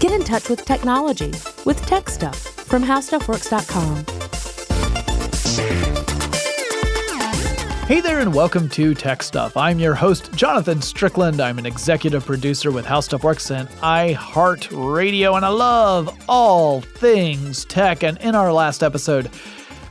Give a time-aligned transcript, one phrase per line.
[0.00, 1.30] Get in touch with technology
[1.66, 4.06] with Tech Stuff from HowStuffWorks.com.
[7.86, 9.58] Hey there, and welcome to Tech Stuff.
[9.58, 11.38] I'm your host, Jonathan Strickland.
[11.38, 17.66] I'm an executive producer with How Stuff Works and iHeartRadio, and I love all things
[17.66, 18.02] tech.
[18.02, 19.30] And in our last episode,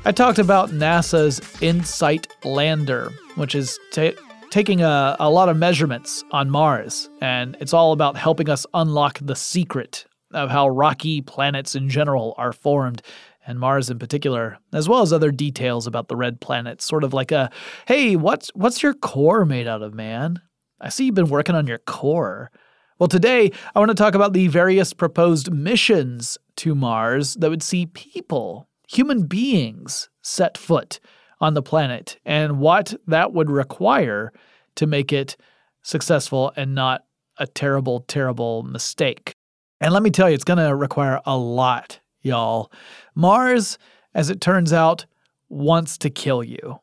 [0.05, 4.16] I talked about NASA's InSight lander, which is t-
[4.50, 9.20] taking a, a lot of measurements on Mars, and it's all about helping us unlock
[9.21, 13.02] the secret of how rocky planets in general are formed
[13.50, 17.16] and Mars in particular, as well as other details about the red planet, sort of
[17.16, 17.50] like a,
[17.88, 20.40] hey, what's what's your core made out of, man?
[20.79, 22.52] I see you've been working on your core.
[23.00, 27.64] Well, today I want to talk about the various proposed missions to Mars that would
[27.64, 31.00] see people, human beings, set foot
[31.42, 34.31] on the planet and what that would require
[34.75, 35.38] to make it
[35.81, 37.06] successful and not
[37.38, 39.34] a terrible, terrible mistake.
[39.81, 42.72] And let me tell you, it's going to require a lot y'all.
[43.16, 43.78] Mars,
[44.14, 45.06] as it turns out,
[45.48, 46.80] wants to kill you.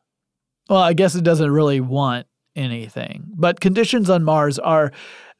[0.69, 4.91] Well, I guess it doesn't really want anything, but conditions on Mars are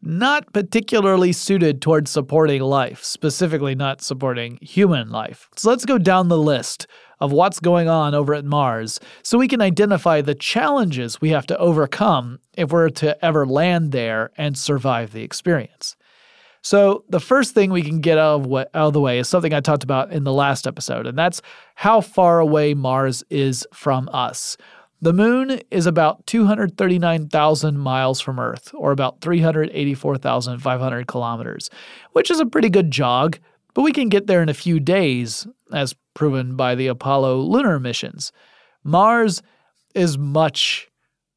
[0.02, 5.50] not particularly suited towards supporting life, specifically not supporting human life.
[5.56, 6.88] So let's go down the list
[7.20, 11.48] of what's going on over at Mars so we can identify the challenges we have
[11.48, 15.96] to overcome if we're to ever land there and survive the experience.
[16.62, 19.54] So, the first thing we can get out of, out of the way is something
[19.54, 21.42] I talked about in the last episode, and that's
[21.76, 24.58] how far away Mars is from us.
[25.00, 31.70] The moon is about 239,000 miles from Earth, or about 384,500 kilometers,
[32.14, 33.38] which is a pretty good jog,
[33.76, 37.80] but we can get there in a few days, as proven by the Apollo lunar
[37.80, 38.32] missions.
[38.84, 39.44] Mars
[39.94, 40.88] is much,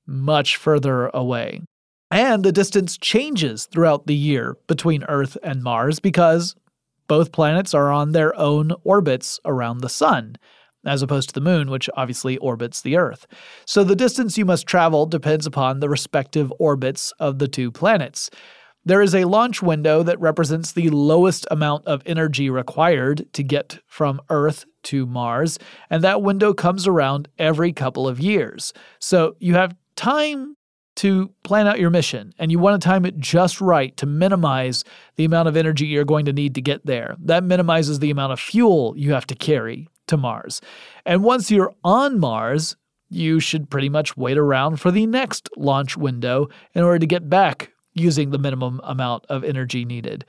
[0.07, 1.61] much further away.
[2.11, 6.57] And the distance changes throughout the year between Earth and Mars because
[7.09, 10.37] both planets are on their own orbits around the Sun,
[10.85, 13.27] as opposed to the Moon, which obviously orbits the Earth.
[13.67, 18.31] So the distance you must travel depends upon the respective orbits of the two planets.
[18.85, 23.79] There is a launch window that represents the lowest amount of energy required to get
[23.87, 25.59] from Earth to Mars,
[25.91, 28.73] and that window comes around every couple of years.
[28.99, 30.57] So you have time
[30.97, 34.85] to plan out your mission and you want to time it just right to minimize
[35.17, 37.17] the amount of energy you're going to need to get there.
[37.21, 40.61] That minimizes the amount of fuel you have to carry to Mars.
[41.05, 42.77] And once you're on Mars,
[43.09, 47.29] you should pretty much wait around for the next launch window in order to get
[47.29, 50.25] back using the minimum amount of energy needed.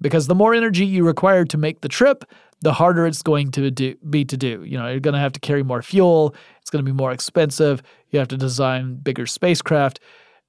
[0.00, 2.24] Because the more energy you require to make the trip,
[2.60, 4.64] the harder it's going to do, be to do.
[4.64, 7.12] You know, you're going to have to carry more fuel, it's going to be more
[7.12, 10.00] expensive, you have to design bigger spacecraft.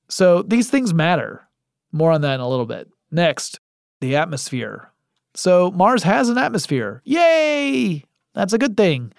[0.08, 1.48] So these things matter.
[1.92, 2.90] More on that in a little bit.
[3.12, 3.60] Next,
[4.02, 4.92] the atmosphere.
[5.34, 7.02] So Mars has an atmosphere.
[7.06, 8.06] Yay!
[8.36, 9.14] That's a good thing.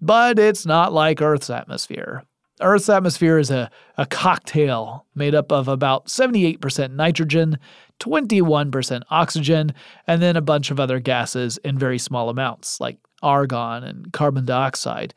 [0.00, 2.24] But it's not like Earth's atmosphere.
[2.60, 7.58] Earth's atmosphere is a, a cocktail made up of about 78% nitrogen,
[8.00, 9.74] 21% oxygen,
[10.06, 14.44] and then a bunch of other gases in very small amounts, like argon and carbon
[14.44, 15.14] dioxide.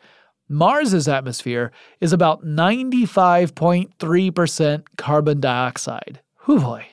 [0.50, 6.22] Mars's atmosphere is about 95.3% carbon dioxide.
[6.46, 6.88] Whew boy.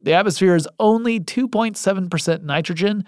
[0.00, 3.04] The atmosphere is only 2.7% nitrogen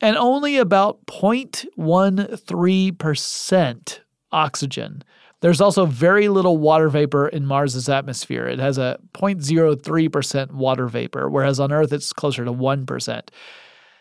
[0.00, 4.00] and only about 0.13%
[4.32, 5.02] oxygen.
[5.40, 8.46] There's also very little water vapor in Mars's atmosphere.
[8.46, 13.28] It has a 0.03% water vapor, whereas on Earth it's closer to 1%.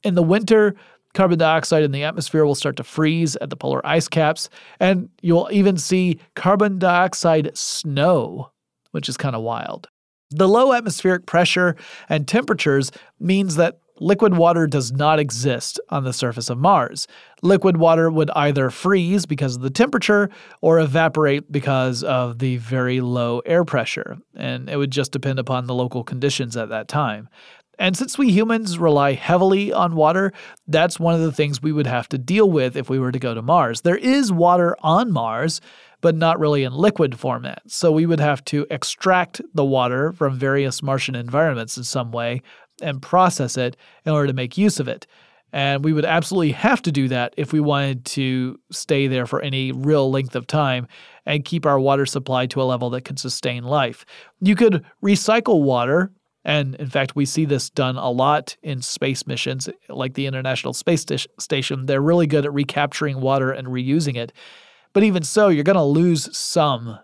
[0.02, 0.74] In the winter,
[1.14, 4.48] carbon dioxide in the atmosphere will start to freeze at the polar ice caps,
[4.80, 8.50] and you'll even see carbon dioxide snow,
[8.90, 9.88] which is kind of wild.
[10.30, 11.76] The low atmospheric pressure
[12.08, 17.06] and temperatures means that liquid water does not exist on the surface of Mars.
[17.42, 20.30] Liquid water would either freeze because of the temperature
[20.60, 25.66] or evaporate because of the very low air pressure, and it would just depend upon
[25.66, 27.28] the local conditions at that time.
[27.78, 30.34] And since we humans rely heavily on water,
[30.68, 33.18] that's one of the things we would have to deal with if we were to
[33.18, 33.80] go to Mars.
[33.80, 35.62] There is water on Mars,
[36.02, 37.62] but not really in liquid format.
[37.66, 42.42] So we would have to extract the water from various Martian environments in some way
[42.80, 45.06] and process it in order to make use of it.
[45.52, 49.40] And we would absolutely have to do that if we wanted to stay there for
[49.40, 50.86] any real length of time
[51.26, 54.04] and keep our water supply to a level that could sustain life.
[54.40, 56.12] You could recycle water
[56.44, 60.72] and in fact, we see this done a lot in space missions, like the International
[60.72, 61.04] Space
[61.38, 61.86] Station.
[61.86, 64.32] They're really good at recapturing water and reusing it.
[64.92, 66.98] But even so, you're going to lose some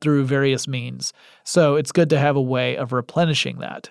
[0.00, 1.12] through various means.
[1.44, 3.90] So it's good to have a way of replenishing that.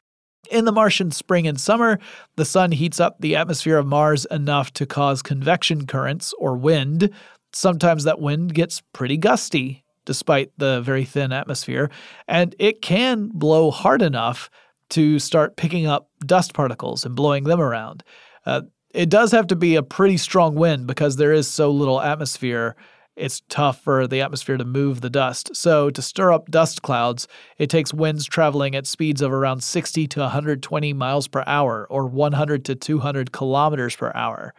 [0.50, 2.00] In the Martian spring and summer,
[2.36, 7.12] the sun heats up the atmosphere of Mars enough to cause convection currents or wind.
[7.54, 11.92] Sometimes that wind gets pretty gusty, despite the very thin atmosphere,
[12.28, 14.50] and it can blow hard enough
[14.90, 18.04] to start picking up dust particles and blowing them around.
[18.46, 22.02] Uh, it does have to be a pretty strong wind because there is so little
[22.02, 22.76] atmosphere.
[23.20, 25.54] It's tough for the atmosphere to move the dust.
[25.54, 27.28] So, to stir up dust clouds,
[27.58, 32.06] it takes winds traveling at speeds of around 60 to 120 miles per hour or
[32.08, 34.54] 100 to 200 kilometers per hour.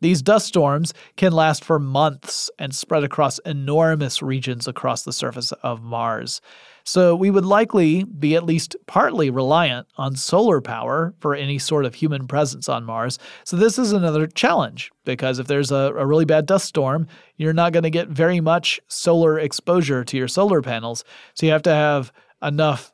[0.00, 5.52] These dust storms can last for months and spread across enormous regions across the surface
[5.62, 6.40] of Mars.
[6.88, 11.84] So we would likely be at least partly reliant on solar power for any sort
[11.84, 13.18] of human presence on Mars.
[13.44, 17.06] So this is another challenge because if there's a, a really bad dust storm,
[17.36, 21.04] you're not going to get very much solar exposure to your solar panels.
[21.34, 22.10] So you have to have
[22.42, 22.90] enough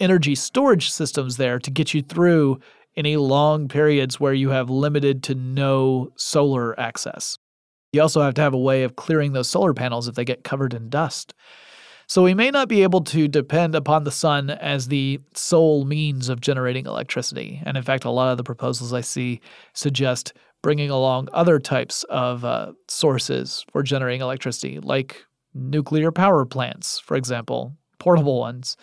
[0.00, 2.60] energy storage systems there to get you through
[2.96, 7.36] any long periods where you have limited to no solar access.
[7.92, 10.44] You also have to have a way of clearing those solar panels if they get
[10.44, 11.34] covered in dust.
[12.06, 16.28] So we may not be able to depend upon the sun as the sole means
[16.28, 17.62] of generating electricity.
[17.64, 19.40] And in fact, a lot of the proposals I see
[19.72, 25.24] suggest bringing along other types of uh, sources for generating electricity, like
[25.54, 28.76] nuclear power plants, for example, portable ones.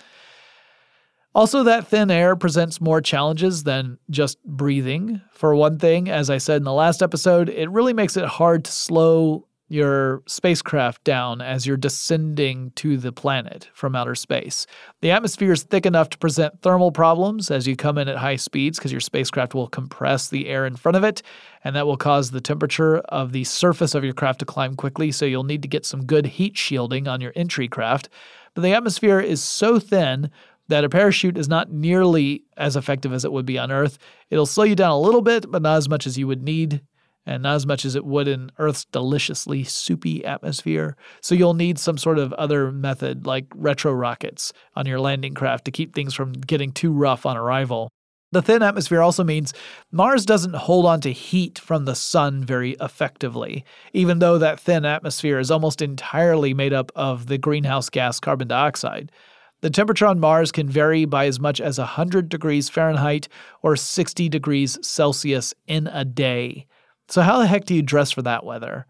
[1.33, 5.21] Also, that thin air presents more challenges than just breathing.
[5.31, 8.65] For one thing, as I said in the last episode, it really makes it hard
[8.65, 14.67] to slow your spacecraft down as you're descending to the planet from outer space.
[14.99, 18.35] The atmosphere is thick enough to present thermal problems as you come in at high
[18.35, 21.21] speeds because your spacecraft will compress the air in front of it,
[21.63, 25.09] and that will cause the temperature of the surface of your craft to climb quickly,
[25.09, 28.09] so you'll need to get some good heat shielding on your entry craft.
[28.53, 30.29] But the atmosphere is so thin
[30.67, 33.97] that a parachute is not nearly as effective as it would be on Earth.
[34.29, 36.81] It'll slow you down a little bit, but not as much as you would need
[37.25, 40.95] and not as much as it would in Earth's deliciously soupy atmosphere.
[41.21, 45.65] So you'll need some sort of other method, like retro rockets, on your landing craft
[45.65, 47.89] to keep things from getting too rough on arrival.
[48.33, 49.53] The thin atmosphere also means
[49.91, 54.85] Mars doesn't hold on to heat from the sun very effectively, even though that thin
[54.85, 59.11] atmosphere is almost entirely made up of the greenhouse gas carbon dioxide.
[59.59, 63.27] The temperature on Mars can vary by as much as 100 degrees Fahrenheit
[63.61, 66.67] or 60 degrees Celsius in a day.
[67.11, 68.85] So, how the heck do you dress for that weather?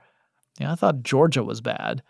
[0.59, 2.03] Yeah, I thought Georgia was bad.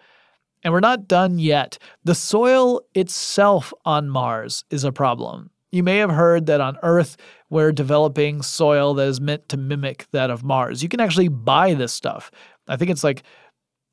[0.63, 1.77] And we're not done yet.
[2.03, 5.49] The soil itself on Mars is a problem.
[5.71, 7.15] You may have heard that on Earth,
[7.49, 10.83] we're developing soil that is meant to mimic that of Mars.
[10.83, 12.29] You can actually buy this stuff.
[12.67, 13.23] I think it's like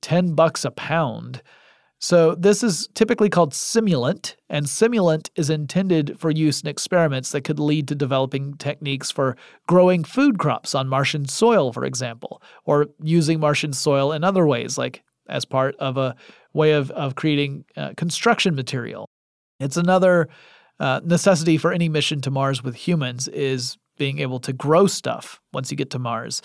[0.02, 1.40] 10 bucks a pound.
[2.00, 7.40] So, this is typically called simulant, and simulant is intended for use in experiments that
[7.40, 9.36] could lead to developing techniques for
[9.66, 14.78] growing food crops on Martian soil, for example, or using Martian soil in other ways,
[14.78, 16.14] like as part of a
[16.52, 19.08] way of, of creating uh, construction material.
[19.58, 20.28] It's another
[20.78, 25.40] uh, necessity for any mission to Mars with humans is being able to grow stuff
[25.52, 26.40] once you get to Mars.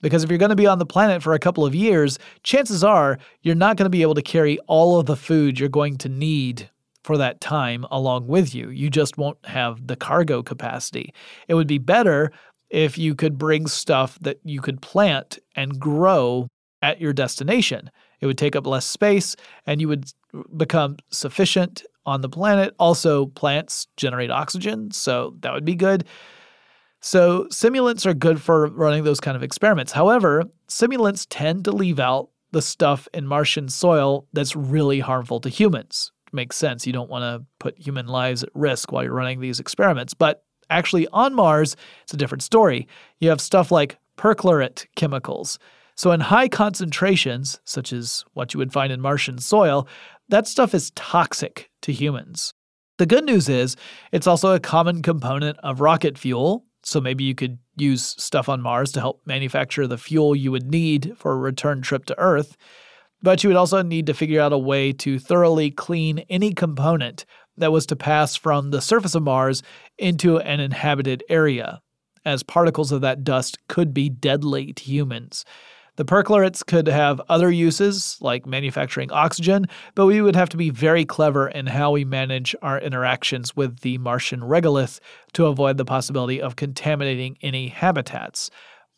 [0.00, 2.84] Because if you're going to be on the planet for a couple of years, chances
[2.84, 5.96] are you're not going to be able to carry all of the food you're going
[5.98, 6.70] to need
[7.02, 8.70] for that time along with you.
[8.70, 11.12] You just won't have the cargo capacity.
[11.48, 12.30] It would be better
[12.70, 16.48] if you could bring stuff that you could plant and grow
[16.82, 17.90] at your destination.
[18.20, 19.36] It would take up less space
[19.66, 20.12] and you would
[20.56, 22.74] become sufficient on the planet.
[22.78, 26.04] Also, plants generate oxygen, so that would be good.
[27.00, 29.92] So, simulants are good for running those kind of experiments.
[29.92, 35.48] However, simulants tend to leave out the stuff in Martian soil that's really harmful to
[35.48, 36.12] humans.
[36.32, 36.86] makes sense.
[36.86, 40.12] You don't want to put human lives at risk while you're running these experiments.
[40.12, 42.88] But actually, on Mars, it's a different story.
[43.20, 45.58] You have stuff like perchlorate chemicals.
[45.94, 49.88] So, in high concentrations, such as what you would find in Martian soil,
[50.28, 52.52] that stuff is toxic to humans.
[52.98, 53.76] The good news is
[54.12, 58.60] it's also a common component of rocket fuel, so maybe you could use stuff on
[58.60, 62.56] Mars to help manufacture the fuel you would need for a return trip to Earth.
[63.20, 67.24] But you would also need to figure out a way to thoroughly clean any component
[67.56, 69.62] that was to pass from the surface of Mars
[69.98, 71.82] into an inhabited area,
[72.24, 75.44] as particles of that dust could be deadly to humans.
[75.98, 80.70] The perchlorates could have other uses, like manufacturing oxygen, but we would have to be
[80.70, 85.00] very clever in how we manage our interactions with the Martian regolith
[85.32, 88.48] to avoid the possibility of contaminating any habitats.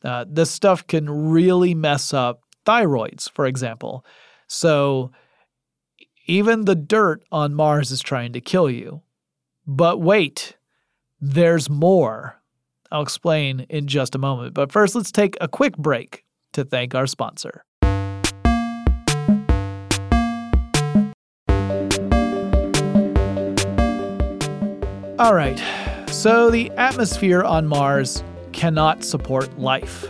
[0.04, 4.04] Uh, this stuff can really mess up thyroids, for example.
[4.46, 5.10] So
[6.26, 9.00] even the dirt on Mars is trying to kill you.
[9.66, 10.58] But wait,
[11.18, 12.42] there's more.
[12.92, 14.52] I'll explain in just a moment.
[14.52, 17.64] But first, let's take a quick break to thank our sponsor.
[25.18, 25.62] All right,
[26.08, 30.06] so the atmosphere on Mars cannot support life.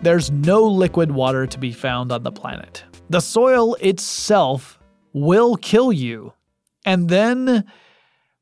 [0.00, 2.84] There's no liquid water to be found on the planet.
[3.10, 4.78] The soil itself
[5.12, 6.32] will kill you.
[6.84, 7.64] And then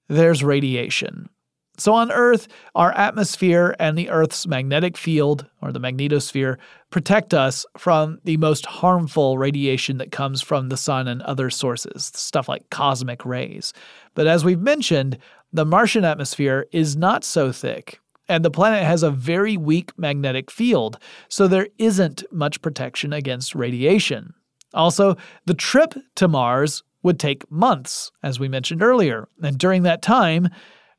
[0.09, 1.29] there's radiation.
[1.77, 6.57] So on Earth, our atmosphere and the Earth's magnetic field, or the magnetosphere,
[6.91, 12.13] protect us from the most harmful radiation that comes from the sun and other sources,
[12.15, 13.73] stuff like cosmic rays.
[14.15, 15.19] But as we've mentioned,
[15.53, 20.53] the Martian atmosphere is not so thick, and the planet has a very weak magnetic
[20.53, 24.33] field, so there isn't much protection against radiation.
[24.75, 25.17] Also,
[25.47, 30.49] the trip to Mars would take months, as we mentioned earlier, and during that time,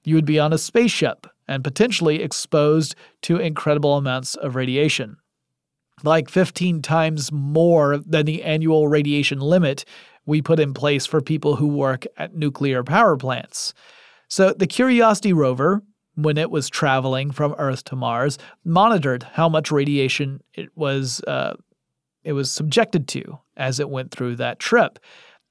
[0.05, 5.17] you would be on a spaceship and potentially exposed to incredible amounts of radiation.
[6.03, 9.85] Like 15 times more than the annual radiation limit
[10.25, 13.73] we put in place for people who work at nuclear power plants.
[14.27, 15.83] So the Curiosity rover,
[16.15, 21.55] when it was traveling from Earth to Mars, monitored how much radiation it was uh,
[22.23, 24.97] it was subjected to as it went through that trip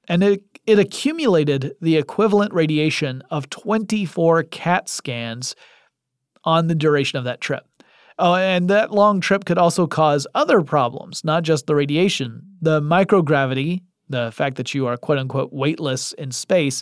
[0.07, 5.55] and it, it accumulated the equivalent radiation of 24 CAT scans
[6.43, 7.65] on the duration of that trip.
[8.17, 12.41] Oh, and that long trip could also cause other problems, not just the radiation.
[12.61, 16.81] The microgravity, the fact that you are quote unquote weightless in space,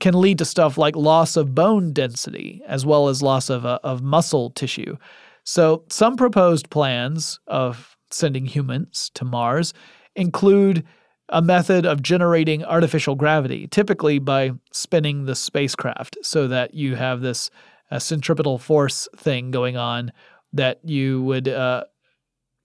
[0.00, 3.78] can lead to stuff like loss of bone density as well as loss of, uh,
[3.82, 4.96] of muscle tissue.
[5.44, 9.74] So, some proposed plans of sending humans to Mars
[10.14, 10.84] include
[11.30, 17.20] a method of generating artificial gravity, typically by spinning the spacecraft so that you have
[17.20, 17.50] this
[17.90, 20.12] uh, centripetal force thing going on
[20.52, 21.84] that you would uh,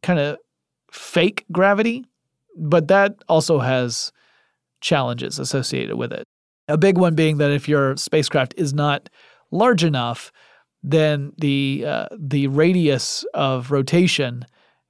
[0.01, 0.38] kind of
[0.91, 2.05] fake gravity,
[2.58, 4.12] but that also has
[4.82, 6.24] challenges associated with it.
[6.67, 9.10] A big one being that if your spacecraft is not
[9.51, 10.32] large enough,
[10.82, 14.46] then the uh, the radius of rotation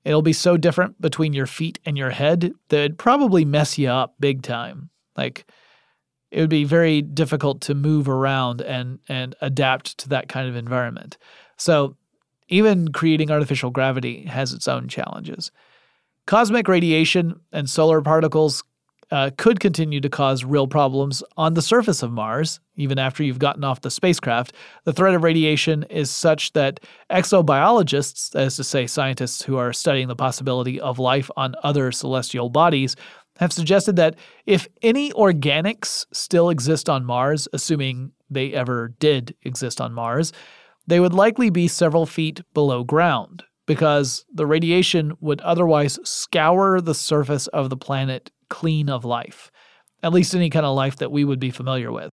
[0.05, 3.89] It'll be so different between your feet and your head that it'd probably mess you
[3.89, 4.89] up big time.
[5.15, 5.45] Like
[6.31, 10.55] it would be very difficult to move around and and adapt to that kind of
[10.55, 11.17] environment.
[11.57, 11.95] So
[12.49, 15.51] even creating artificial gravity has its own challenges.
[16.25, 18.63] Cosmic radiation and solar particles
[19.13, 23.37] uh, could continue to cause real problems on the surface of Mars, even after you've
[23.37, 24.53] gotten off the spacecraft.
[24.85, 26.79] The threat of radiation is such that
[27.11, 31.91] exobiologists, that is to say, scientists who are studying the possibility of life on other
[31.91, 32.95] celestial bodies,
[33.37, 34.15] have suggested that
[34.47, 40.33] if any organics still exist on Mars, assuming they ever did exist on Mars,
[40.87, 46.95] they would likely be several feet below ground because the radiation would otherwise scour the
[46.95, 49.51] surface of the planet clean of life,
[50.01, 52.09] at least any kind of life that we would be familiar with.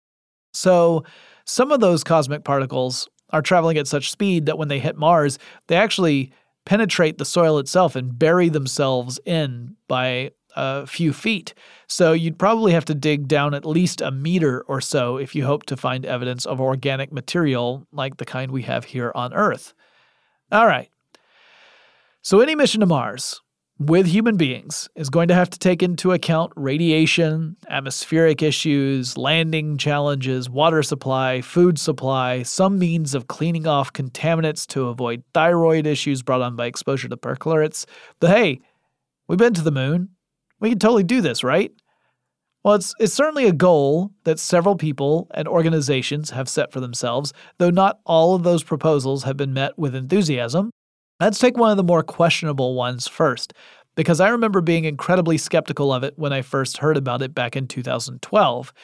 [0.52, 1.04] So,
[1.46, 5.38] some of those cosmic particles are traveling at such speed that when they hit Mars,
[5.66, 6.32] they actually
[6.64, 11.54] penetrate the soil itself and bury themselves in by a few feet.
[11.88, 15.44] So you'd probably have to dig down at least a meter or so if you
[15.44, 19.74] hope to find evidence of organic material like the kind we have here on Earth.
[20.52, 20.88] All right.
[22.26, 23.42] So, any mission to Mars
[23.78, 29.76] with human beings is going to have to take into account radiation, atmospheric issues, landing
[29.76, 36.22] challenges, water supply, food supply, some means of cleaning off contaminants to avoid thyroid issues
[36.22, 37.84] brought on by exposure to perchlorates.
[38.20, 38.62] But hey,
[39.28, 40.08] we've been to the moon.
[40.60, 41.72] We can totally do this, right?
[42.62, 47.34] Well, it's, it's certainly a goal that several people and organizations have set for themselves,
[47.58, 50.70] though not all of those proposals have been met with enthusiasm.
[51.24, 53.54] Let's take one of the more questionable ones first,
[53.94, 57.56] because I remember being incredibly skeptical of it when I first heard about it back
[57.56, 58.74] in 2012.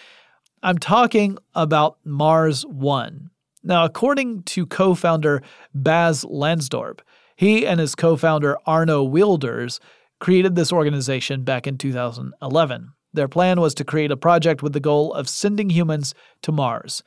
[0.62, 3.28] I'm talking about Mars One.
[3.62, 5.42] Now, according to co founder
[5.74, 7.00] Bas Lansdorp,
[7.36, 9.78] he and his co founder Arno Wilders
[10.18, 12.92] created this organization back in 2011.
[13.12, 17.02] Their plan was to create a project with the goal of sending humans to Mars,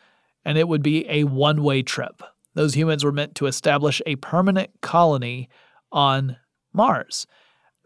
[0.45, 2.21] and it would be a one way trip.
[2.53, 5.49] Those humans were meant to establish a permanent colony
[5.91, 6.37] on
[6.73, 7.27] Mars.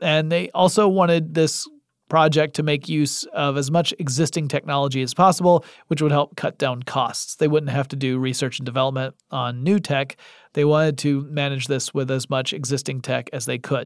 [0.01, 1.67] And they also wanted this
[2.09, 6.57] project to make use of as much existing technology as possible, which would help cut
[6.57, 7.35] down costs.
[7.35, 10.15] They wouldn't have to do research and development on new tech.
[10.53, 13.85] They wanted to manage this with as much existing tech as they could.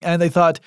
[0.00, 0.60] And they thought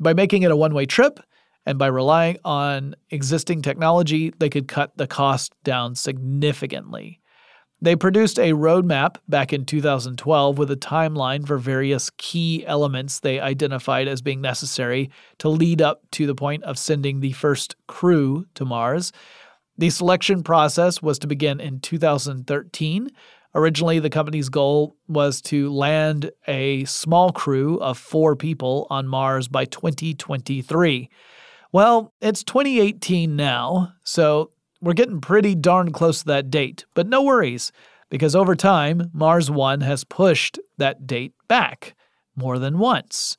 [0.00, 1.20] by making it a one way trip
[1.64, 7.20] and by relying on existing technology, they could cut the cost down significantly.
[7.82, 13.40] They produced a roadmap back in 2012 with a timeline for various key elements they
[13.40, 18.46] identified as being necessary to lead up to the point of sending the first crew
[18.54, 19.10] to Mars.
[19.78, 23.10] The selection process was to begin in 2013.
[23.52, 29.48] Originally, the company's goal was to land a small crew of four people on Mars
[29.48, 31.10] by 2023.
[31.72, 37.22] Well, it's 2018 now, so we're getting pretty darn close to that date, but no
[37.22, 37.70] worries,
[38.10, 41.94] because over time, Mars One has pushed that date back
[42.36, 43.36] more than once.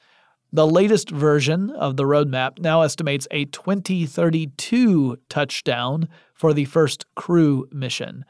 [0.54, 7.68] The latest version of the roadmap now estimates a 2032 touchdown for the first crew
[7.72, 8.24] mission.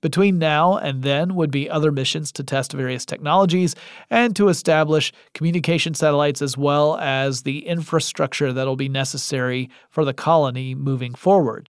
[0.00, 3.74] Between now and then would be other missions to test various technologies
[4.10, 10.14] and to establish communication satellites as well as the infrastructure that'll be necessary for the
[10.14, 11.68] colony moving forward.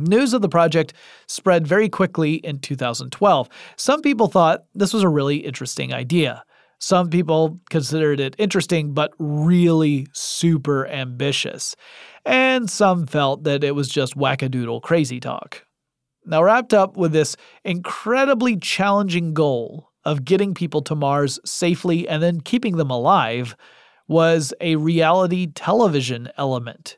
[0.00, 0.92] News of the project
[1.26, 3.48] spread very quickly in 2012.
[3.76, 6.44] Some people thought this was a really interesting idea.
[6.78, 11.76] Some people considered it interesting but really super ambitious.
[12.24, 15.64] And some felt that it was just wackadoodle crazy talk.
[16.24, 22.22] Now, wrapped up with this incredibly challenging goal of getting people to Mars safely and
[22.22, 23.56] then keeping them alive
[24.08, 26.96] was a reality television element.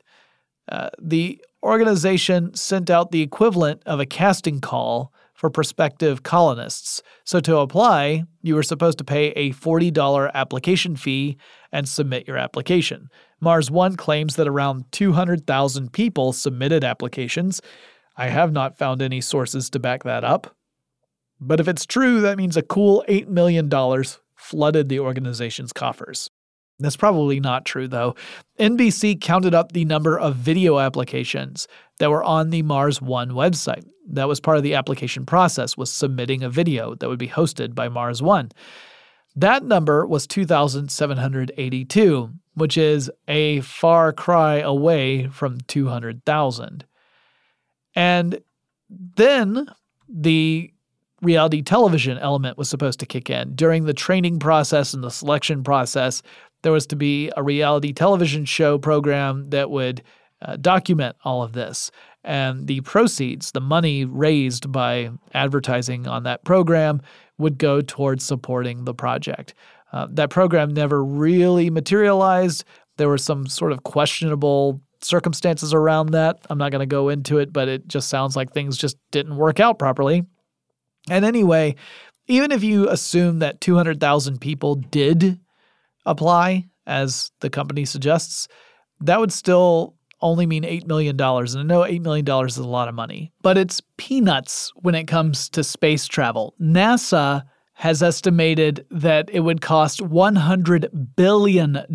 [0.71, 7.01] Uh, the organization sent out the equivalent of a casting call for prospective colonists.
[7.25, 11.37] So to apply, you were supposed to pay a $40 application fee
[11.71, 13.09] and submit your application.
[13.41, 17.61] Mars One claims that around 200,000 people submitted applications.
[18.15, 20.55] I have not found any sources to back that up.
[21.41, 23.69] But if it's true, that means a cool $8 million
[24.35, 26.29] flooded the organization's coffers.
[26.83, 28.15] That's probably not true, though.
[28.59, 31.67] NBC counted up the number of video applications
[31.99, 33.85] that were on the Mars One website.
[34.09, 37.73] That was part of the application process, was submitting a video that would be hosted
[37.73, 38.51] by Mars One.
[39.35, 46.85] That number was 2,782, which is a far cry away from 200,000.
[47.95, 48.39] And
[48.89, 49.67] then
[50.07, 50.71] the
[51.21, 53.55] reality television element was supposed to kick in.
[53.55, 56.21] During the training process and the selection process,
[56.63, 60.01] there was to be a reality television show program that would
[60.41, 61.91] uh, document all of this.
[62.23, 67.01] And the proceeds, the money raised by advertising on that program,
[67.37, 69.53] would go towards supporting the project.
[69.91, 72.63] Uh, that program never really materialized.
[72.97, 76.39] There were some sort of questionable circumstances around that.
[76.49, 79.35] I'm not going to go into it, but it just sounds like things just didn't
[79.35, 80.23] work out properly.
[81.09, 81.75] And anyway,
[82.27, 85.39] even if you assume that 200,000 people did
[86.05, 88.47] apply, as the company suggests,
[89.01, 91.19] that would still only mean $8 million.
[91.19, 95.05] And I know $8 million is a lot of money, but it's peanuts when it
[95.05, 96.55] comes to space travel.
[96.61, 101.85] NASA has estimated that it would cost $100 billion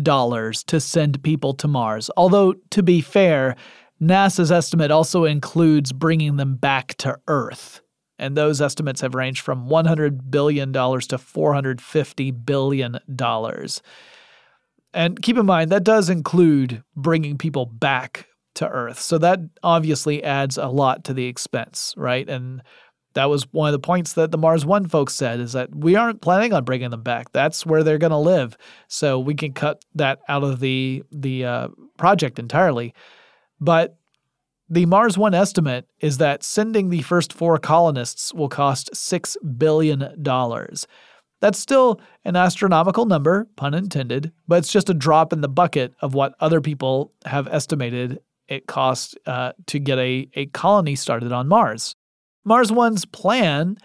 [0.67, 2.09] to send people to Mars.
[2.17, 3.55] Although, to be fair,
[4.01, 7.81] NASA's estimate also includes bringing them back to Earth
[8.19, 12.99] and those estimates have ranged from $100 billion to $450 billion.
[14.93, 18.99] And keep in mind, that does include bringing people back to Earth.
[18.99, 22.27] So that obviously adds a lot to the expense, right?
[22.27, 22.61] And
[23.13, 25.95] that was one of the points that the Mars One folks said is that we
[25.95, 27.31] aren't planning on bringing them back.
[27.31, 31.45] That's where they're going to live, so we can cut that out of the the
[31.45, 32.93] uh, project entirely.
[33.59, 33.97] But
[34.69, 40.15] the Mars One estimate is that sending the first four colonists will cost six billion
[40.21, 40.85] dollars.
[41.41, 45.93] That's still an astronomical number, pun intended, but it's just a drop in the bucket
[46.01, 51.31] of what other people have estimated it costs uh, to get a, a colony started
[51.31, 51.95] on Mars.
[52.43, 53.77] Mars One's plan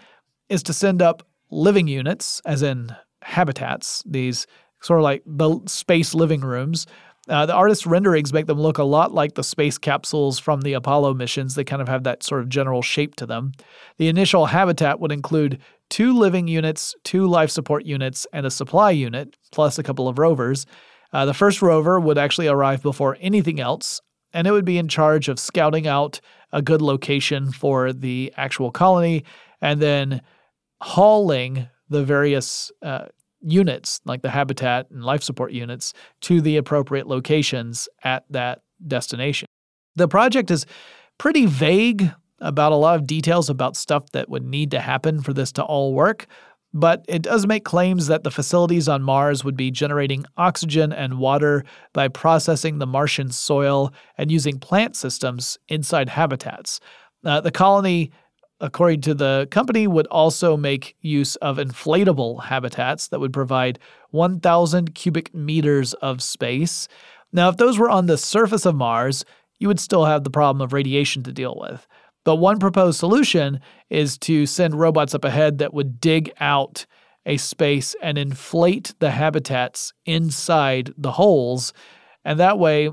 [0.49, 4.47] is to send up living units, as in habitats, these
[4.81, 6.85] sort of like the space living rooms.
[7.27, 10.73] Uh, the artist's renderings make them look a lot like the space capsules from the
[10.73, 11.55] Apollo missions.
[11.55, 13.53] They kind of have that sort of general shape to them.
[13.97, 15.59] The initial habitat would include
[15.89, 20.19] two living units, two life support units, and a supply unit, plus a couple of
[20.19, 20.65] rovers.
[21.13, 24.01] Uh, the first rover would actually arrive before anything else,
[24.33, 26.19] and it would be in charge of scouting out
[26.51, 29.23] a good location for the actual colony
[29.61, 30.21] and then
[30.81, 33.05] hauling the various uh,
[33.45, 39.47] units, like the habitat and life support units, to the appropriate locations at that destination.
[39.95, 40.65] The project is
[41.17, 45.33] pretty vague about a lot of details about stuff that would need to happen for
[45.33, 46.27] this to all work,
[46.73, 51.19] but it does make claims that the facilities on Mars would be generating oxygen and
[51.19, 56.81] water by processing the Martian soil and using plant systems inside habitats.
[57.23, 58.11] Uh, the colony,
[58.59, 63.79] according to the company, would also make use of inflatable habitats that would provide
[64.11, 66.87] 1,000 cubic meters of space.
[67.33, 69.25] Now, if those were on the surface of Mars,
[69.59, 71.87] you would still have the problem of radiation to deal with.
[72.23, 76.85] But one proposed solution is to send robots up ahead that would dig out
[77.25, 81.73] a space and inflate the habitats inside the holes.
[82.23, 82.89] And that way,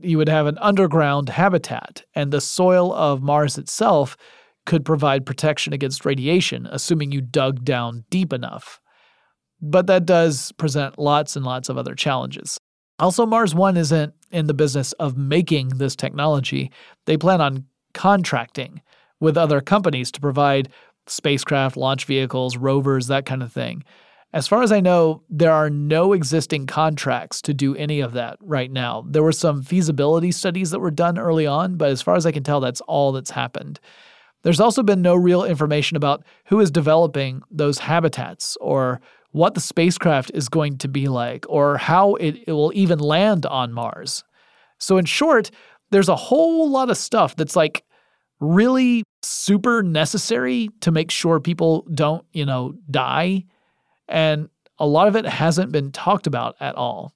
[0.00, 4.16] you would have an underground habitat, and the soil of Mars itself
[4.66, 8.80] could provide protection against radiation, assuming you dug down deep enough.
[9.62, 12.58] But that does present lots and lots of other challenges.
[12.98, 16.70] Also, Mars One isn't in the business of making this technology.
[17.06, 18.82] They plan on contracting
[19.20, 20.70] with other companies to provide
[21.06, 23.84] spacecraft, launch vehicles, rovers, that kind of thing.
[24.32, 28.36] As far as I know, there are no existing contracts to do any of that
[28.40, 29.04] right now.
[29.08, 32.32] There were some feasibility studies that were done early on, but as far as I
[32.32, 33.80] can tell, that's all that's happened.
[34.46, 39.00] There's also been no real information about who is developing those habitats or
[39.32, 43.44] what the spacecraft is going to be like or how it, it will even land
[43.44, 44.22] on Mars.
[44.78, 45.50] So, in short,
[45.90, 47.82] there's a whole lot of stuff that's like
[48.38, 53.46] really super necessary to make sure people don't, you know, die.
[54.06, 57.12] And a lot of it hasn't been talked about at all.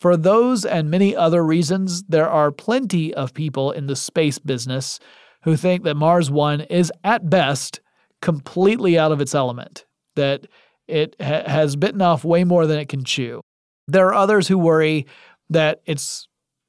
[0.00, 4.98] For those and many other reasons, there are plenty of people in the space business
[5.44, 7.80] who think that Mars One is at best
[8.20, 9.84] completely out of its element,
[10.16, 10.46] that
[10.88, 13.40] it ha- has bitten off way more than it can chew.
[13.86, 15.06] There are others who worry
[15.50, 16.26] that it's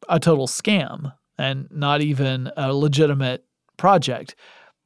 [0.09, 3.45] a total scam and not even a legitimate
[3.77, 4.35] project.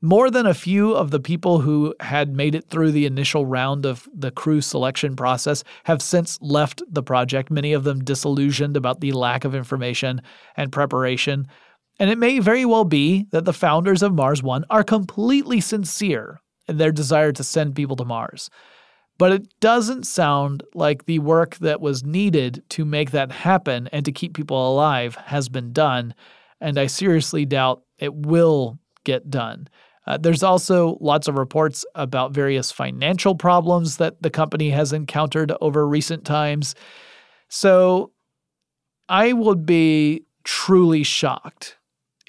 [0.01, 3.85] More than a few of the people who had made it through the initial round
[3.85, 9.01] of the crew selection process have since left the project, many of them disillusioned about
[9.01, 10.21] the lack of information
[10.55, 11.47] and preparation.
[11.99, 16.39] And it may very well be that the founders of Mars One are completely sincere
[16.67, 18.49] in their desire to send people to Mars.
[19.17, 24.05] But it doesn't sound like the work that was needed to make that happen and
[24.05, 26.15] to keep people alive has been done.
[26.61, 29.67] And I seriously doubt it will get done.
[30.07, 35.51] Uh, there's also lots of reports about various financial problems that the company has encountered
[35.59, 36.73] over recent times.
[37.49, 38.11] So
[39.09, 41.75] I would be truly shocked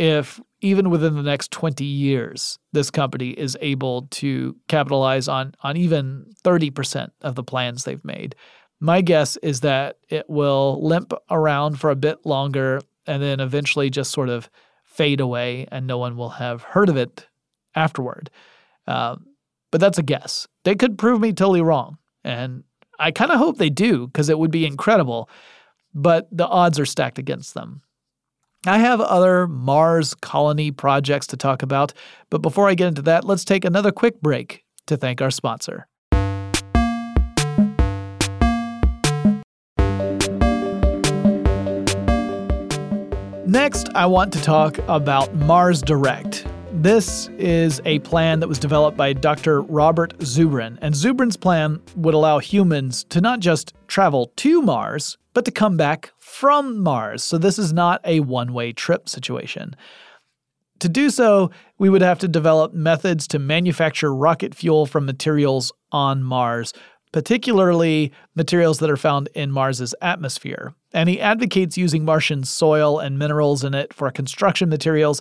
[0.00, 5.76] if, even within the next 20 years, this company is able to capitalize on, on
[5.76, 8.34] even 30% of the plans they've made.
[8.80, 13.90] My guess is that it will limp around for a bit longer and then eventually
[13.90, 14.48] just sort of
[14.84, 17.28] fade away and no one will have heard of it
[17.74, 18.30] afterward.
[18.86, 19.16] Uh,
[19.70, 20.48] but that's a guess.
[20.64, 21.98] They could prove me totally wrong.
[22.24, 22.64] And
[22.98, 25.28] I kind of hope they do because it would be incredible.
[25.92, 27.82] But the odds are stacked against them.
[28.66, 31.94] I have other Mars colony projects to talk about,
[32.28, 35.86] but before I get into that, let's take another quick break to thank our sponsor.
[43.46, 46.46] Next, I want to talk about Mars Direct.
[46.72, 49.60] This is a plan that was developed by Dr.
[49.62, 55.44] Robert Zubrin, and Zubrin's plan would allow humans to not just travel to Mars, but
[55.44, 57.24] to come back from Mars.
[57.24, 59.74] So this is not a one way trip situation.
[60.78, 65.72] to do so, we would have to develop methods to manufacture rocket fuel from materials
[65.92, 66.72] on Mars,
[67.12, 70.72] particularly materials that are found in Mars's atmosphere.
[70.92, 75.20] And he advocates using Martian soil and minerals in it for construction materials,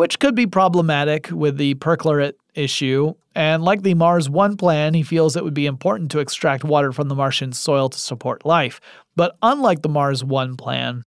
[0.00, 3.12] which could be problematic with the perchlorate issue.
[3.34, 6.90] And like the Mars One plan, he feels it would be important to extract water
[6.90, 8.80] from the Martian soil to support life.
[9.14, 11.02] But unlike the Mars One plan,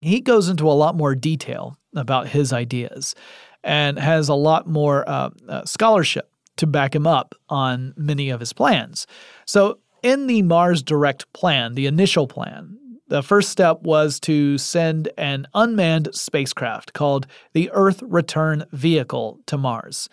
[0.00, 3.14] he goes into a lot more detail about his ideas
[3.62, 8.40] and has a lot more uh, uh, scholarship to back him up on many of
[8.40, 9.06] his plans.
[9.44, 12.77] So, in the Mars Direct plan, the initial plan,
[13.08, 19.58] the first step was to send an unmanned spacecraft called the Earth Return Vehicle to
[19.58, 20.08] Mars.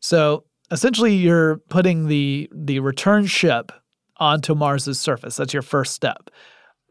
[0.00, 3.72] So, essentially you're putting the the return ship
[4.18, 5.36] onto Mars's surface.
[5.36, 6.30] That's your first step.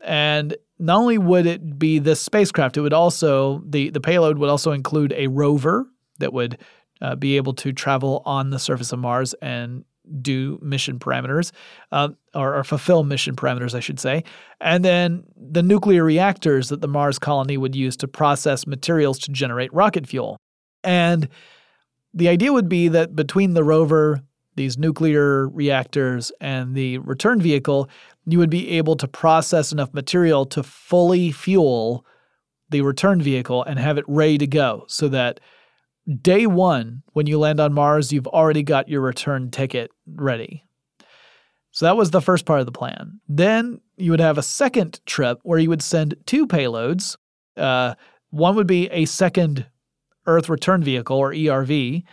[0.03, 4.49] And not only would it be this spacecraft, it would also the the payload would
[4.49, 5.85] also include a rover
[6.19, 6.57] that would
[7.01, 9.83] uh, be able to travel on the surface of Mars and
[10.21, 11.51] do mission parameters,
[11.91, 14.23] uh, or, or, fulfill mission parameters, I should say.
[14.59, 19.31] And then the nuclear reactors that the Mars colony would use to process materials to
[19.31, 20.37] generate rocket fuel.
[20.83, 21.29] And
[22.13, 24.21] the idea would be that between the rover,
[24.55, 27.89] these nuclear reactors, and the return vehicle,
[28.25, 32.05] you would be able to process enough material to fully fuel
[32.69, 35.39] the return vehicle and have it ready to go so that
[36.21, 40.63] day one, when you land on Mars, you've already got your return ticket ready.
[41.73, 43.19] So that was the first part of the plan.
[43.27, 47.17] Then you would have a second trip where you would send two payloads.
[47.57, 47.95] Uh,
[48.29, 49.65] one would be a second
[50.25, 52.03] Earth return vehicle, or ERV,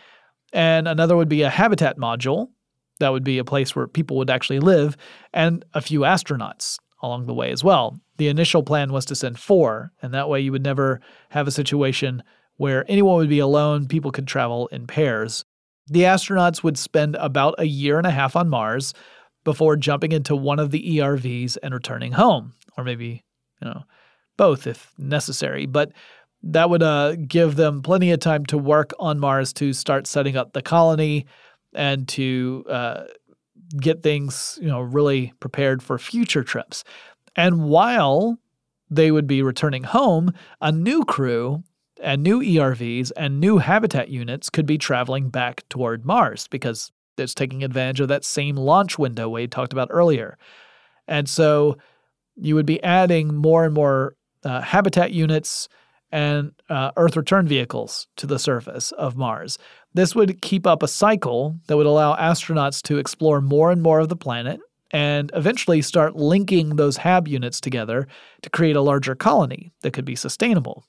[0.53, 2.49] and another would be a habitat module.
[2.99, 4.96] That would be a place where people would actually live,
[5.33, 8.01] and a few astronauts along the way as well.
[8.16, 11.53] The initial plan was to send four, and that way you would never have a
[11.53, 12.23] situation
[12.57, 15.44] where anyone would be alone, people could travel in pairs.
[15.87, 18.92] The astronauts would spend about a year and a half on Mars
[19.44, 23.24] before jumping into one of the ERVs and returning home, or maybe,
[23.61, 23.83] you know,
[24.37, 25.66] both if necessary.
[25.66, 25.92] But
[26.42, 30.37] that would uh, give them plenty of time to work on Mars to start setting
[30.37, 31.26] up the colony
[31.74, 33.05] and to uh,
[33.79, 36.85] get things, you know, really prepared for future trips.
[37.37, 38.38] And while
[38.90, 41.62] they would be returning home, a new crew
[42.03, 47.35] and new ERVs and new habitat units could be traveling back toward Mars because it's
[47.35, 50.38] taking advantage of that same launch window Wade talked about earlier.
[51.07, 51.77] And so
[52.37, 55.68] you would be adding more and more uh, habitat units
[56.12, 59.59] and uh, Earth return vehicles to the surface of Mars.
[59.94, 64.01] This would keep up a cycle that would allow astronauts to explore more and more
[64.01, 68.09] of the planet and eventually start linking those HAB units together
[68.42, 70.85] to create a larger colony that could be sustainable.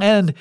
[0.00, 0.34] And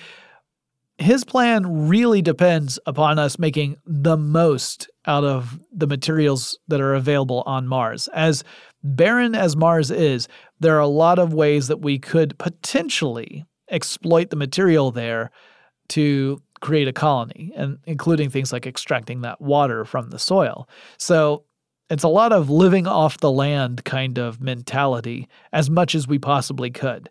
[0.98, 6.96] his plan really depends upon us making the most out of the materials that are
[6.96, 8.08] available on Mars.
[8.14, 8.44] As
[8.84, 10.28] barren as Mars is,
[10.60, 15.30] there are a lot of ways that we could potentially exploit the material there
[15.90, 20.68] to create a colony, and including things like extracting that water from the soil.
[20.98, 21.44] So
[21.90, 26.18] it's a lot of living off the land kind of mentality as much as we
[26.18, 27.10] possibly could.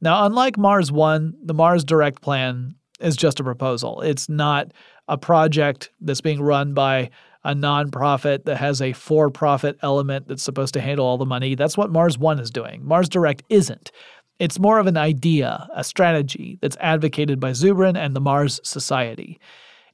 [0.00, 4.00] Now, unlike Mars 1, the Mars Direct plan is just a proposal.
[4.00, 4.72] It's not
[5.08, 7.10] a project that's being run by
[7.44, 11.54] a nonprofit that has a for profit element that's supposed to handle all the money.
[11.54, 12.84] That's what Mars 1 is doing.
[12.84, 13.90] Mars Direct isn't.
[14.38, 19.40] It's more of an idea, a strategy that's advocated by Zubrin and the Mars Society.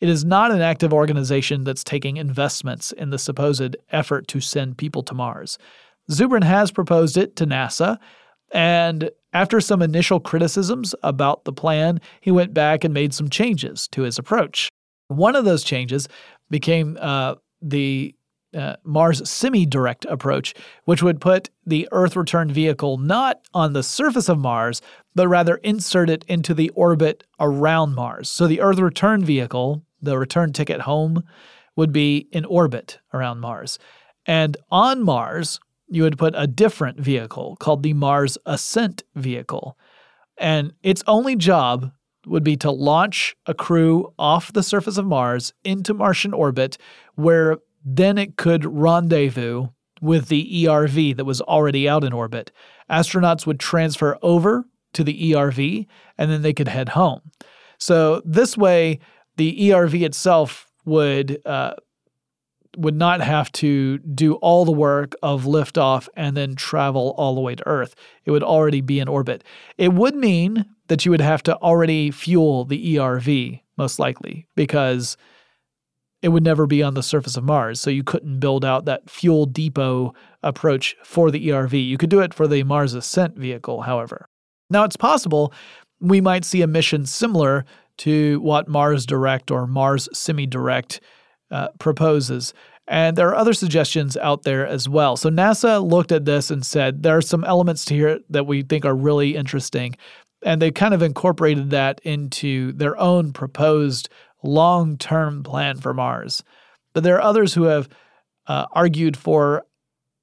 [0.00, 4.76] It is not an active organization that's taking investments in the supposed effort to send
[4.76, 5.56] people to Mars.
[6.10, 7.98] Zubrin has proposed it to NASA,
[8.52, 13.88] and after some initial criticisms about the plan, he went back and made some changes
[13.88, 14.68] to his approach.
[15.08, 16.08] One of those changes
[16.48, 18.14] became uh, the
[18.54, 23.82] uh, Mars semi direct approach, which would put the Earth return vehicle not on the
[23.82, 24.80] surface of Mars,
[25.14, 28.30] but rather insert it into the orbit around Mars.
[28.30, 31.24] So the Earth return vehicle, the return ticket home,
[31.76, 33.78] would be in orbit around Mars.
[34.26, 39.78] And on Mars, you would put a different vehicle called the Mars Ascent Vehicle.
[40.38, 41.92] And its only job
[42.26, 46.78] would be to launch a crew off the surface of Mars into Martian orbit,
[47.14, 49.68] where then it could rendezvous
[50.00, 52.50] with the ERV that was already out in orbit.
[52.90, 55.86] Astronauts would transfer over to the ERV
[56.18, 57.20] and then they could head home.
[57.78, 59.00] So this way,
[59.36, 61.74] the ERV itself would uh,
[62.76, 67.40] would not have to do all the work of liftoff and then travel all the
[67.40, 67.94] way to Earth.
[68.24, 69.44] It would already be in orbit.
[69.78, 75.16] It would mean that you would have to already fuel the ERV most likely, because
[76.22, 77.80] it would never be on the surface of Mars.
[77.80, 81.86] So you couldn't build out that fuel depot approach for the ERV.
[81.86, 84.28] You could do it for the Mars Ascent vehicle, however.
[84.70, 85.52] Now, it's possible
[86.00, 87.64] we might see a mission similar
[87.98, 91.00] to what Mars Direct or Mars Semi Direct
[91.54, 92.52] uh, proposes.
[92.88, 95.16] And there are other suggestions out there as well.
[95.16, 98.62] So NASA looked at this and said there are some elements to here that we
[98.62, 99.94] think are really interesting.
[100.44, 104.08] And they kind of incorporated that into their own proposed
[104.42, 106.42] long term plan for Mars.
[106.92, 107.88] But there are others who have
[108.48, 109.64] uh, argued for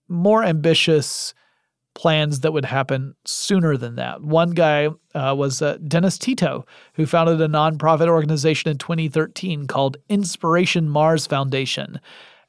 [0.09, 1.33] more ambitious
[1.93, 4.21] plans that would happen sooner than that.
[4.21, 9.97] One guy uh, was uh, Dennis Tito, who founded a nonprofit organization in 2013 called
[10.09, 11.99] Inspiration Mars Foundation.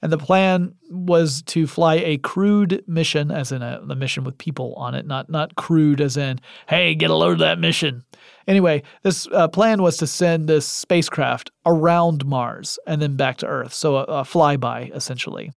[0.02, 4.36] And the plan was to fly a crewed mission, as in a, a mission with
[4.36, 8.04] people on it, not not crewed as in, hey, get a load of that mission.
[8.48, 13.46] Anyway, this uh, plan was to send this spacecraft around Mars and then back to
[13.46, 15.52] Earth, so a, a flyby essentially.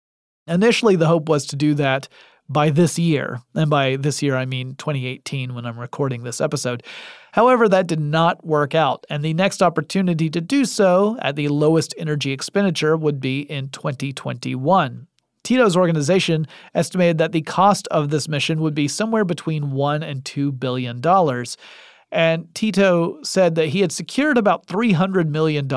[0.48, 2.08] Initially, the hope was to do that
[2.48, 3.42] by this year.
[3.56, 6.84] And by this year, I mean 2018 when I'm recording this episode.
[7.32, 11.50] However, that did not work out, and the next opportunity to do so at the
[11.50, 15.08] lowest energy expenditure would be in 2021.
[15.44, 20.26] Tito's organization estimated that the cost of this mission would be somewhere between 1 and
[20.26, 21.58] 2 billion dollars.
[22.12, 25.70] And Tito said that he had secured about $300 million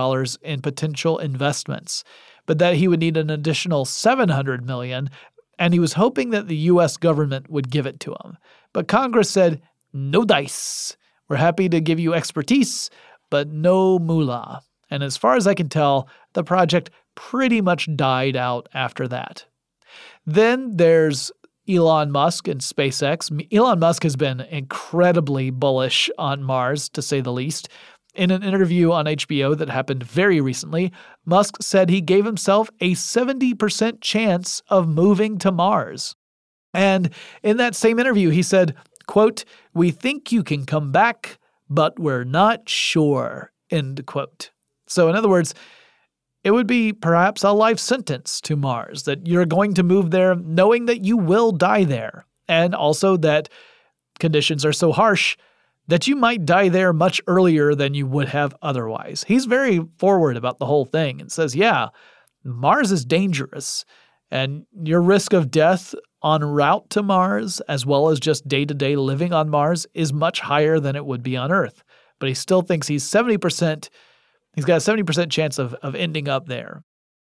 [0.43, 2.05] in potential investments,
[2.47, 5.11] but that he would need an additional $700 million
[5.59, 8.37] and he was hoping that the US government would give it to him.
[8.73, 10.97] But Congress said, no dice.
[11.29, 12.91] We're happy to give you expertise,
[13.31, 14.63] but no moolah.
[14.91, 19.45] And as far as I can tell, the project pretty much died out after that.
[20.25, 21.31] Then there's
[21.69, 23.31] Elon Musk and SpaceX.
[23.53, 27.69] Elon Musk has been incredibly bullish on Mars, to say the least.
[28.19, 30.93] In an interview on HBO that happened very recently,
[31.25, 36.17] Musk said he gave himself a 70% chance of moving to Mars.
[36.75, 37.11] And
[37.45, 38.75] in that same interview, he said,
[39.07, 41.39] quote, We think you can come back,
[41.71, 44.51] but we're not sure, end quote.
[44.89, 45.55] So, in other words,
[46.43, 50.35] it would be perhaps a life sentence to Mars that you're going to move there
[50.35, 53.49] knowing that you will die there, and also that
[54.19, 55.37] conditions are so harsh
[55.89, 59.25] that you might die there much earlier than you would have otherwise.
[59.27, 61.89] He's very forward about the whole thing and says, yeah,
[62.45, 63.85] Mars is dangerous,
[64.31, 68.75] and your risk of death en route to Mars, as well as just day to
[68.75, 71.83] day living on Mars, is much higher than it would be on Earth.
[72.21, 73.89] But he still thinks he's 70%,
[74.55, 76.83] he's got a 70% chance of, of ending up there.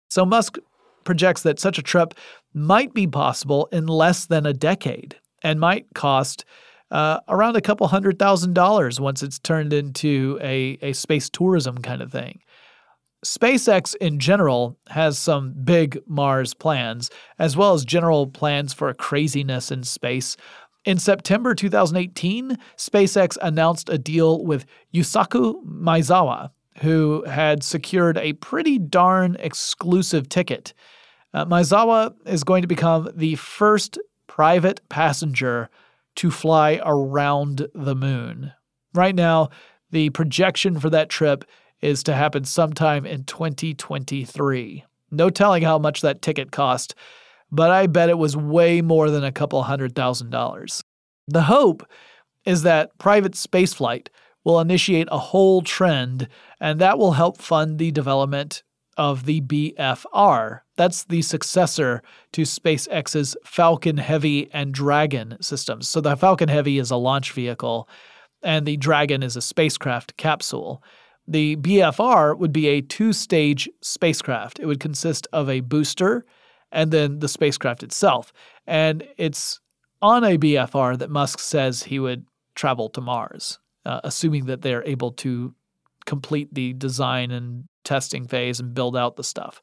[0.09, 0.57] So Musk
[1.03, 2.13] projects that such a trip
[2.53, 6.45] might be possible in less than a decade and might cost
[6.93, 11.79] uh, around a couple hundred thousand dollars once it's turned into a, a space tourism
[11.79, 12.39] kind of thing.
[13.25, 19.71] SpaceX in general has some big Mars plans, as well as general plans for craziness
[19.71, 20.37] in space.
[20.85, 28.77] In September 2018, SpaceX announced a deal with Yusaku Maezawa, who had secured a pretty
[28.77, 30.73] darn exclusive ticket.
[31.33, 35.69] Uh, Maezawa is going to become the first private passenger
[36.15, 38.53] to fly around the moon.
[38.93, 39.49] Right now,
[39.91, 41.45] the projection for that trip
[41.81, 44.85] is to happen sometime in 2023.
[45.11, 46.95] No telling how much that ticket cost,
[47.51, 50.83] but I bet it was way more than a couple hundred thousand dollars.
[51.27, 51.87] The hope
[52.45, 54.07] is that private spaceflight
[54.43, 56.27] will initiate a whole trend,
[56.59, 58.63] and that will help fund the development
[58.97, 60.61] of the BFR.
[60.75, 62.01] That's the successor
[62.33, 65.89] to SpaceX's Falcon Heavy and Dragon systems.
[65.89, 67.87] So the Falcon Heavy is a launch vehicle,
[68.41, 70.83] and the Dragon is a spacecraft capsule.
[71.27, 74.59] The BFR would be a two stage spacecraft.
[74.59, 76.25] It would consist of a booster
[76.71, 78.33] and then the spacecraft itself.
[78.67, 79.61] And it's
[80.01, 82.25] on a BFR that Musk says he would
[82.55, 85.53] travel to Mars, uh, assuming that they're able to
[86.05, 89.61] complete the design and testing phase and build out the stuff.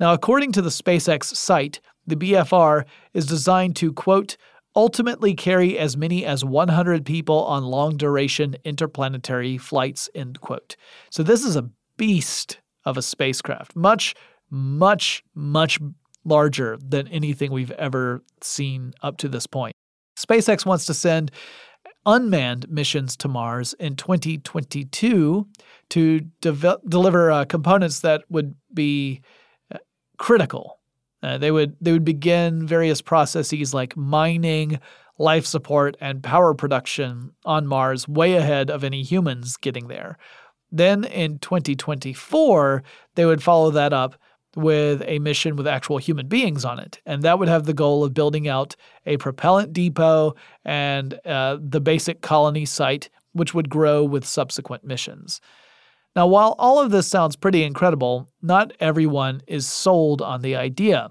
[0.00, 4.36] Now, according to the SpaceX site, the BFR is designed to, quote,
[4.76, 10.76] ultimately carry as many as 100 people on long duration interplanetary flights, end quote.
[11.10, 14.14] So this is a beast of a spacecraft, much,
[14.50, 15.78] much, much
[16.24, 19.74] larger than anything we've ever seen up to this point.
[20.18, 21.30] SpaceX wants to send
[22.06, 25.46] unmanned missions to Mars in 2022
[25.90, 29.20] to de- deliver uh, components that would be
[29.74, 29.78] uh,
[30.18, 30.78] critical.
[31.22, 34.78] Uh, they would they would begin various processes like mining,
[35.18, 40.18] life support, and power production on Mars way ahead of any humans getting there.
[40.70, 42.82] Then in 2024,
[43.14, 44.16] they would follow that up
[44.56, 47.00] with a mission with actual human beings on it.
[47.06, 48.76] And that would have the goal of building out
[49.06, 50.34] a propellant depot
[50.64, 55.40] and uh, the basic colony site, which would grow with subsequent missions.
[56.16, 61.10] Now, while all of this sounds pretty incredible, not everyone is sold on the idea.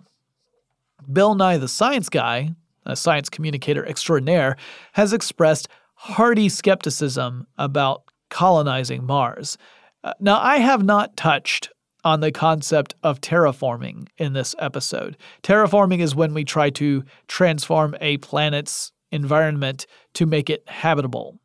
[1.11, 2.51] Bill Nye, the science guy,
[2.85, 4.55] a science communicator extraordinaire,
[4.93, 9.57] has expressed hearty skepticism about colonizing Mars.
[10.03, 11.69] Uh, now, I have not touched
[12.03, 15.17] on the concept of terraforming in this episode.
[15.41, 21.39] Terraforming is when we try to transform a planet's environment to make it habitable.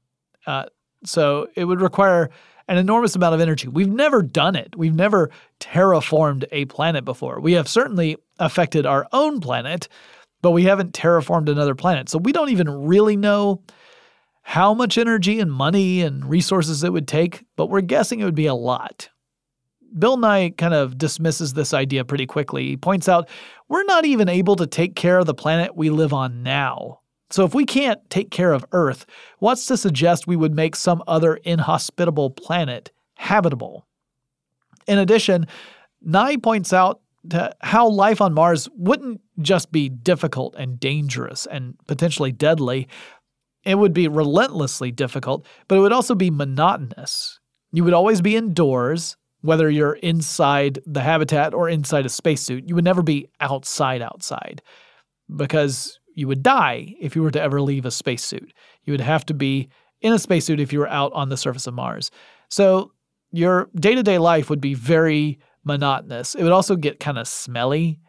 [0.47, 0.65] Uh,
[1.05, 2.31] so it would require
[2.67, 3.69] an enormous amount of energy.
[3.69, 4.77] We've never done it.
[4.77, 5.31] We've never
[5.61, 7.41] terraformed a planet before.
[7.41, 9.89] We have certainly affected our own planet,
[10.43, 12.09] but we haven't terraformed another planet.
[12.09, 13.63] So we don't even really know
[14.43, 18.35] how much energy and money and resources it would take, but we're guessing it would
[18.35, 19.09] be a lot.
[19.97, 22.69] Bill Nye kind of dismisses this idea pretty quickly.
[22.69, 23.29] He points out
[23.69, 27.01] we're not even able to take care of the planet we live on now.
[27.31, 29.05] So, if we can't take care of Earth,
[29.39, 33.87] what's to suggest we would make some other inhospitable planet habitable?
[34.87, 35.47] In addition,
[36.01, 37.01] Nye points out
[37.61, 42.89] how life on Mars wouldn't just be difficult and dangerous and potentially deadly,
[43.65, 47.41] it would be relentlessly difficult, but it would also be monotonous.
[47.73, 52.75] You would always be indoors, whether you're inside the habitat or inside a spacesuit, you
[52.75, 54.63] would never be outside outside
[55.37, 58.53] because you would die if you were to ever leave a spacesuit.
[58.85, 59.69] You would have to be
[60.01, 62.11] in a spacesuit if you were out on the surface of Mars.
[62.49, 62.93] So
[63.31, 66.35] your day to day life would be very monotonous.
[66.35, 68.01] It would also get kind of smelly.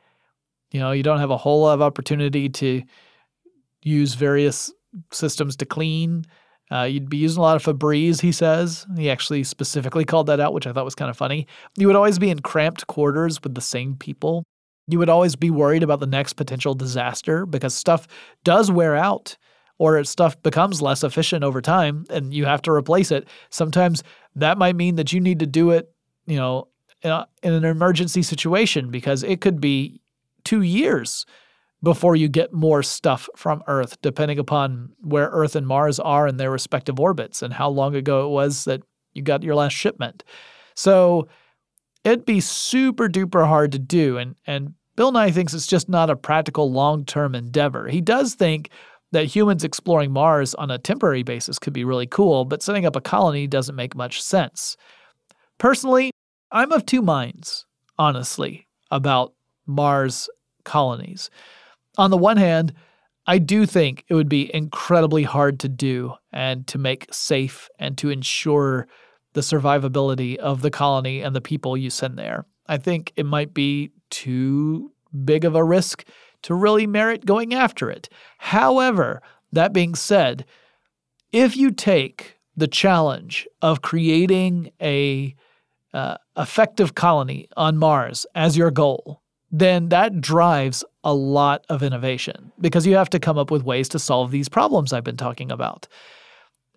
[0.72, 2.82] You know, you don't have a whole lot of opportunity to
[3.84, 4.72] use various
[5.12, 6.26] systems to clean.
[6.72, 8.86] Uh, you'd be using a lot of Febreze, he says.
[8.96, 11.48] He actually specifically called that out, which I thought was kind of funny.
[11.78, 14.44] You would always be in cramped quarters with the same people.
[14.88, 18.08] You would always be worried about the next potential disaster because stuff
[18.44, 19.38] does wear out
[19.78, 23.28] or stuff becomes less efficient over time and you have to replace it.
[23.50, 24.04] Sometimes
[24.36, 25.92] that might mean that you need to do it,
[26.26, 26.68] you know,
[27.02, 30.02] in, a, in an emergency situation because it could be
[30.44, 31.26] two years
[31.82, 36.38] before you get more stuff from Earth, depending upon where Earth and Mars are in
[36.38, 38.82] their respective orbits and how long ago it was that
[39.14, 40.24] you got your last shipment.
[40.76, 41.28] So
[42.04, 44.18] it'd be super duper hard to do.
[44.18, 47.88] And, and Bill Nye thinks it's just not a practical long term endeavor.
[47.88, 48.70] He does think
[49.12, 52.96] that humans exploring Mars on a temporary basis could be really cool, but setting up
[52.96, 54.78] a colony doesn't make much sense.
[55.58, 56.12] Personally,
[56.52, 57.66] I'm of two minds,
[57.98, 59.34] honestly, about
[59.66, 60.30] Mars
[60.64, 61.30] colonies
[62.00, 62.74] on the one hand,
[63.28, 67.98] I do think it would be incredibly hard to do and to make safe and
[67.98, 68.88] to ensure
[69.34, 72.46] the survivability of the colony and the people you send there.
[72.68, 74.94] I think it might be too
[75.26, 76.06] big of a risk
[76.44, 78.08] to really merit going after it.
[78.38, 79.22] However,
[79.52, 80.46] that being said,
[81.34, 85.36] if you take the challenge of creating a
[85.94, 89.22] uh, effective colony on Mars as your goal,
[89.52, 93.90] then that drives a lot of innovation because you have to come up with ways
[93.90, 95.88] to solve these problems I've been talking about.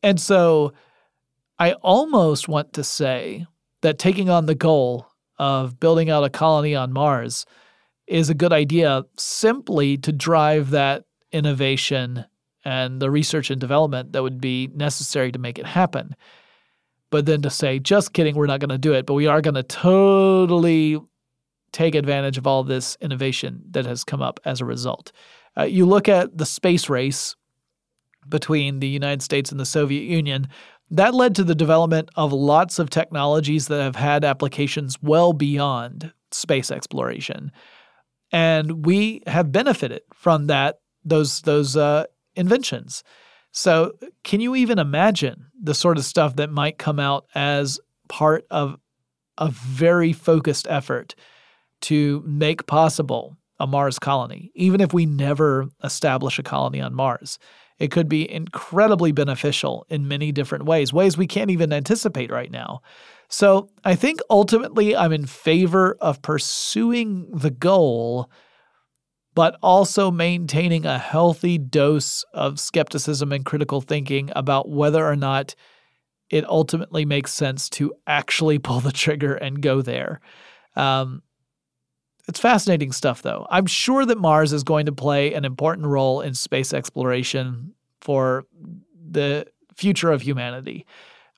[0.02, 0.72] And so
[1.58, 3.46] I almost want to say
[3.82, 5.06] that taking on the goal
[5.38, 7.46] of building out a colony on Mars
[8.06, 12.24] is a good idea simply to drive that innovation
[12.64, 16.14] and the research and development that would be necessary to make it happen.
[17.10, 19.42] But then to say, just kidding, we're not going to do it, but we are
[19.42, 21.00] going to totally
[21.72, 25.12] take advantage of all this innovation that has come up as a result.
[25.56, 27.34] Uh, you look at the space race
[28.28, 30.48] between the United States and the Soviet Union,
[30.90, 36.12] that led to the development of lots of technologies that have had applications well beyond
[36.30, 37.50] space exploration.
[38.30, 42.04] And we have benefited from that those those uh,
[42.36, 43.02] inventions.
[43.50, 43.92] So,
[44.24, 48.76] can you even imagine the sort of stuff that might come out as part of
[49.36, 51.14] a very focused effort
[51.82, 57.38] to make possible a Mars colony, even if we never establish a colony on Mars.
[57.78, 62.50] It could be incredibly beneficial in many different ways, ways we can't even anticipate right
[62.50, 62.80] now.
[63.28, 68.30] So I think ultimately I'm in favor of pursuing the goal,
[69.34, 75.54] but also maintaining a healthy dose of skepticism and critical thinking about whether or not
[76.30, 80.20] it ultimately makes sense to actually pull the trigger and go there.
[80.76, 81.22] Um,
[82.32, 83.46] it's fascinating stuff, though.
[83.50, 88.46] I'm sure that Mars is going to play an important role in space exploration for
[89.10, 90.86] the future of humanity.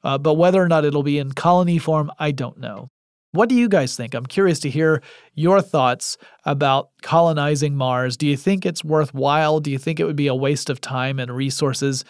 [0.04, 2.90] Uh, but whether or not it'll be in colony form, I don't know.
[3.32, 4.14] What do you guys think?
[4.14, 5.02] I'm curious to hear
[5.34, 8.16] your thoughts about colonizing Mars.
[8.16, 9.58] Do you think it's worthwhile?
[9.58, 12.04] Do you think it would be a waste of time and resources?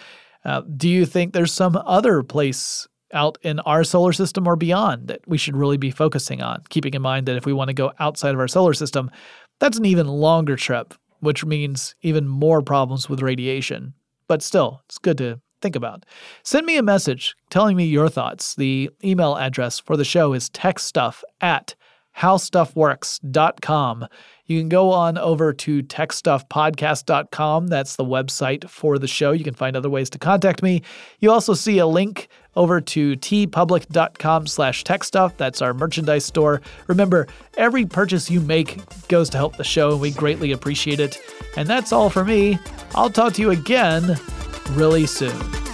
[0.44, 5.08] Uh, do you think there's some other place out in our solar system or beyond
[5.08, 6.62] that we should really be focusing on?
[6.68, 9.10] Keeping in mind that if we want to go outside of our solar system,
[9.60, 13.94] that's an even longer trip, which means even more problems with radiation.
[14.26, 16.04] But still, it's good to think about.
[16.42, 18.54] Send me a message telling me your thoughts.
[18.54, 21.74] The email address for the show is techstuff at
[22.18, 24.06] howstuffworks.com.
[24.46, 27.68] You can go on over to techstuffpodcast.com.
[27.68, 29.32] That's the website for the show.
[29.32, 30.82] You can find other ways to contact me.
[31.20, 35.36] You also see a link over to teepublic.com slash techstuff.
[35.38, 36.60] That's our merchandise store.
[36.86, 41.18] Remember, every purchase you make goes to help the show, and we greatly appreciate it.
[41.56, 42.58] And that's all for me.
[42.94, 44.18] I'll talk to you again
[44.72, 45.73] really soon.